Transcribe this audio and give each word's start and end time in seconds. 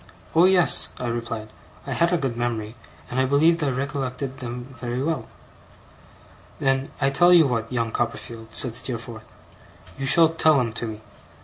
'Oh 0.35 0.45
yes,' 0.45 0.89
I 0.97 1.05
replied; 1.09 1.49
I 1.85 1.93
had 1.93 2.11
a 2.11 2.17
good 2.17 2.35
memory, 2.35 2.73
and 3.11 3.19
I 3.19 3.25
believed 3.25 3.63
I 3.63 3.69
recollected 3.69 4.39
them 4.39 4.73
very 4.79 4.99
well. 4.99 5.27
'Then 6.57 6.89
I 6.99 7.11
tell 7.11 7.31
you 7.31 7.45
what, 7.45 7.71
young 7.71 7.91
Copperfield,' 7.91 8.55
said 8.55 8.73
Steerforth, 8.73 9.37
'you 9.99 10.07
shall 10.07 10.29
tell 10.29 10.59
'em 10.59 10.73
to 10.73 10.87
me. 10.87 11.01